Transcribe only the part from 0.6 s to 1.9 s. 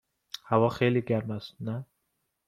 خیلی گرم است، نه؟